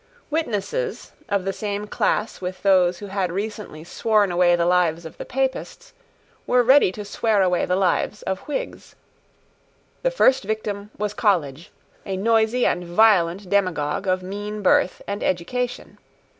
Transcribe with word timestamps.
Witnesses, 0.31 1.11
of 1.29 1.45
the 1.45 1.53
same 1.53 1.85
class 1.85 2.41
with 2.41 2.63
those 2.63 2.97
who 2.97 3.05
had 3.05 3.31
recently 3.31 3.83
sworn 3.83 4.31
away 4.31 4.55
the 4.55 4.65
lives 4.65 5.05
of 5.05 5.15
Papists, 5.27 5.93
were 6.47 6.63
ready 6.63 6.91
to 6.93 7.05
swear 7.05 7.43
away 7.43 7.67
the 7.67 7.75
lives 7.75 8.23
of 8.23 8.39
Whigs. 8.47 8.95
The 10.01 10.09
first 10.09 10.43
victim 10.43 10.89
was 10.97 11.13
College, 11.13 11.71
a 12.03 12.17
noisy 12.17 12.65
and 12.65 12.83
violent 12.83 13.47
demagogue 13.47 14.07
of 14.07 14.23
mean 14.23 14.63
birth 14.63 15.03
and 15.05 15.21
education. 15.21 15.99